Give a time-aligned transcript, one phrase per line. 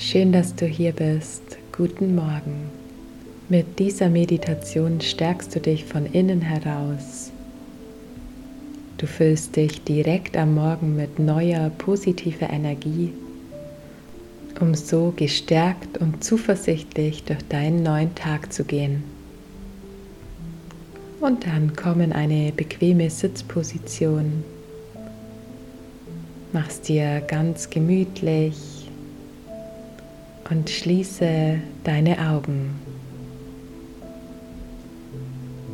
[0.00, 1.42] Schön, dass du hier bist.
[1.76, 2.70] Guten Morgen.
[3.48, 7.32] Mit dieser Meditation stärkst du dich von innen heraus.
[8.96, 13.12] Du füllst dich direkt am Morgen mit neuer positiver Energie,
[14.60, 19.02] um so gestärkt und zuversichtlich durch deinen neuen Tag zu gehen.
[21.18, 24.44] Und dann komm in eine bequeme Sitzposition.
[26.52, 28.77] Mach's dir ganz gemütlich
[30.50, 32.74] und schließe deine Augen.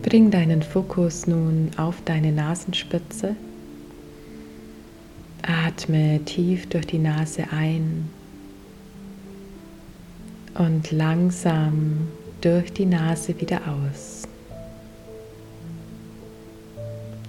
[0.02, 3.37] Bring deinen Fokus nun auf deine Nasenspitze.
[5.42, 8.09] Atme tief durch die Nase ein
[10.55, 12.09] und langsam
[12.41, 14.23] durch die Nase wieder aus.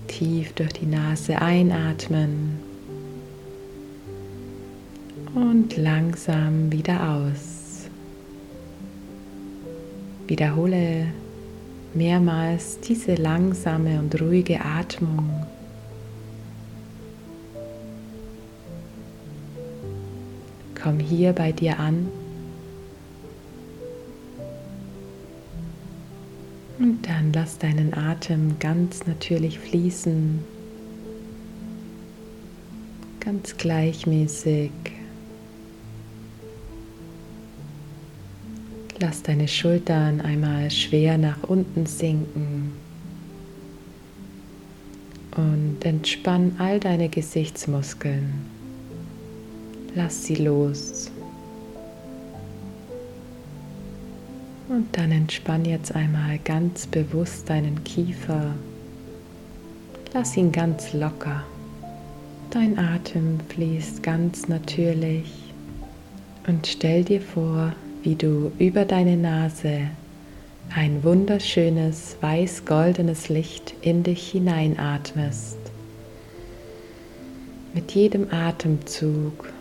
[0.08, 2.65] Tief durch die Nase einatmen
[5.36, 7.90] und langsam wieder aus.
[10.28, 11.08] Wiederhole
[11.94, 15.46] mehrmals diese langsame und ruhige Atmung.
[20.82, 22.08] Komm hier bei dir an.
[26.80, 30.40] Und dann lass deinen Atem ganz natürlich fließen,
[33.20, 34.95] ganz gleichmäßig.
[39.00, 42.72] Lass deine Schultern einmal schwer nach unten sinken
[45.36, 48.46] und entspann all deine Gesichtsmuskeln.
[49.96, 51.12] Lass sie los.
[54.70, 58.56] Und dann entspann jetzt einmal ganz bewusst deinen Kiefer.
[60.14, 61.44] Lass ihn ganz locker.
[62.50, 65.32] Dein Atem fließt ganz natürlich.
[66.48, 67.74] Und stell dir vor,
[68.06, 69.90] wie du über deine Nase
[70.74, 75.58] ein wunderschönes weiß-goldenes Licht in dich hineinatmest.
[77.74, 79.52] Mit jedem Atemzug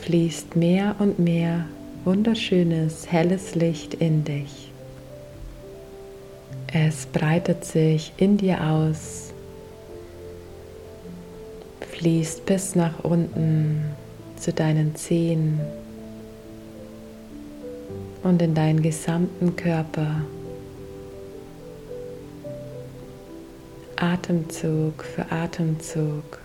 [0.00, 1.66] fließt mehr und mehr
[2.04, 4.70] wunderschönes helles Licht in dich.
[6.72, 9.32] Es breitet sich in dir aus,
[11.90, 13.82] fließt bis nach unten
[14.36, 15.58] zu deinen Zehen,
[18.22, 20.22] und in deinen gesamten Körper.
[23.96, 26.38] Atemzug für Atemzug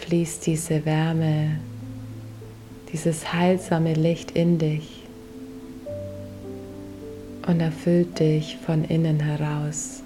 [0.00, 1.58] fließt diese Wärme,
[2.92, 5.02] dieses heilsame Licht in dich
[7.46, 10.02] und erfüllt dich von innen heraus.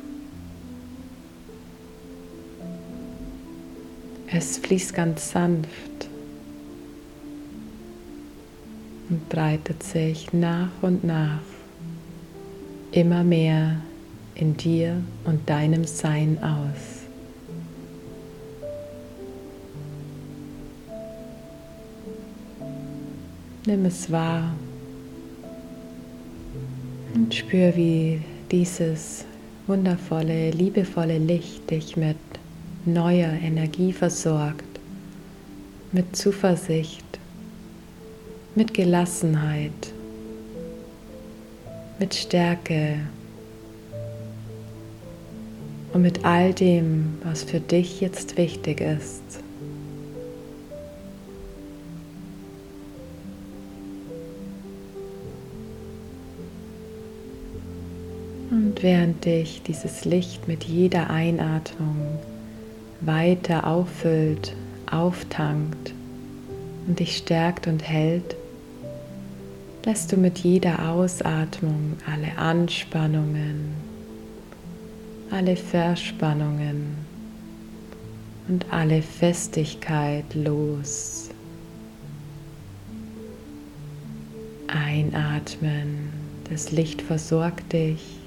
[4.33, 6.06] Es fließt ganz sanft
[9.09, 11.41] und breitet sich nach und nach
[12.93, 13.77] immer mehr
[14.35, 17.05] in dir und deinem Sein aus.
[23.67, 24.55] Nimm es wahr
[27.15, 28.21] und spür, wie
[28.53, 29.25] dieses
[29.67, 32.17] wundervolle, liebevolle Licht dich mit
[32.85, 34.63] neuer Energie versorgt,
[35.91, 37.06] mit Zuversicht,
[38.57, 39.93] mit Gelassenheit,
[41.99, 43.01] mit Stärke
[45.93, 49.23] und mit all dem, was für dich jetzt wichtig ist.
[58.51, 62.19] Und während dich dieses Licht mit jeder Einatmung
[63.03, 64.57] weiter auffüllt,
[64.91, 65.93] auftankt
[66.87, 68.35] und dich stärkt und hält,
[69.87, 73.73] lässt du mit jeder Ausatmung alle Anspannungen,
[75.31, 76.97] alle Verspannungen
[78.49, 81.31] und alle Festigkeit los.
[84.67, 86.09] Einatmen,
[86.51, 88.19] das Licht versorgt dich.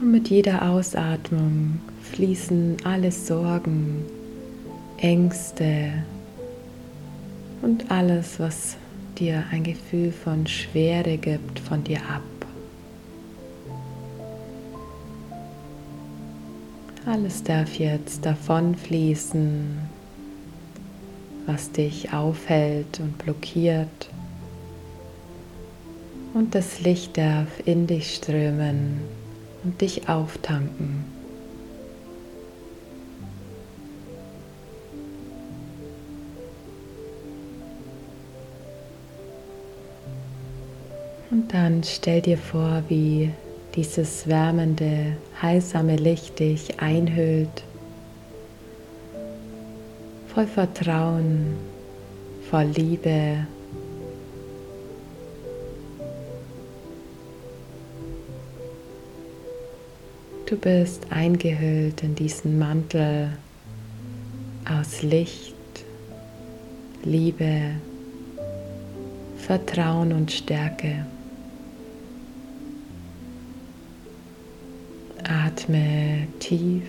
[0.00, 1.78] Und mit jeder Ausatmung
[2.10, 4.04] fließen alle Sorgen,
[4.96, 5.92] Ängste,
[7.62, 8.76] und alles, was
[9.20, 12.22] dir ein Gefühl von Schwere gibt, von dir ab.
[17.06, 19.78] Alles darf jetzt davon fließen,
[21.46, 24.10] was dich aufhält und blockiert.
[26.34, 29.00] Und das Licht darf in dich strömen
[29.64, 31.19] und dich auftanken.
[41.30, 43.30] Und dann stell dir vor, wie
[43.76, 47.62] dieses wärmende, heilsame Licht dich einhüllt,
[50.34, 51.54] voll Vertrauen,
[52.50, 53.46] voll Liebe.
[60.46, 63.30] Du bist eingehüllt in diesen Mantel
[64.68, 65.54] aus Licht,
[67.04, 67.76] Liebe,
[69.38, 71.06] Vertrauen und Stärke.
[75.30, 76.82] Atme tief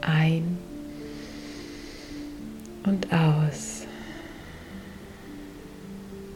[0.00, 0.56] ein
[2.84, 3.84] und aus.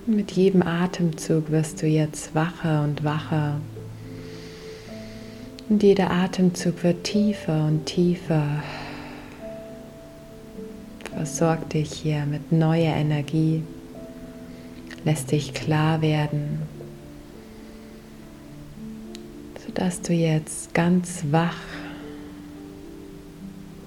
[0.05, 3.59] Mit jedem Atemzug wirst du jetzt wacher und wacher.
[5.71, 8.63] Und jeder Atemzug wird tiefer und tiefer.
[11.11, 13.63] Versorg dich hier mit neuer Energie,
[15.07, 16.61] lässt dich klar werden,
[19.65, 21.57] sodass du jetzt ganz wach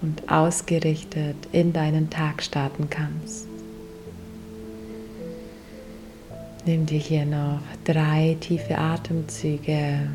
[0.02, 3.48] und ausgerichtet in deinen Tag starten kannst.
[6.66, 10.10] Nimm dir hier noch drei tiefe Atemzüge.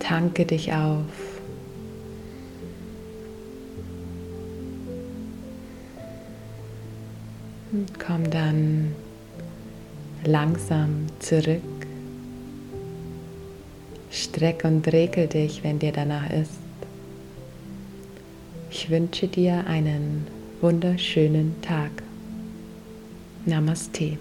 [0.00, 1.25] Tanke dich auf.
[7.72, 8.94] Und komm dann
[10.24, 11.62] langsam zurück.
[14.10, 16.52] Streck und regel dich, wenn dir danach ist.
[18.70, 20.26] Ich wünsche dir einen
[20.60, 21.90] wunderschönen Tag.
[23.44, 24.18] Namaste.